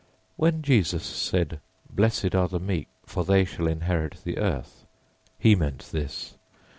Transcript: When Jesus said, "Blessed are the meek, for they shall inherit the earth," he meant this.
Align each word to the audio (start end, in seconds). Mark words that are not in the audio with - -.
When 0.35 0.63
Jesus 0.63 1.05
said, 1.05 1.59
"Blessed 1.87 2.33
are 2.33 2.47
the 2.47 2.59
meek, 2.59 2.87
for 3.05 3.23
they 3.23 3.45
shall 3.45 3.67
inherit 3.67 4.15
the 4.23 4.39
earth," 4.39 4.87
he 5.37 5.53
meant 5.53 5.89
this. 5.91 6.33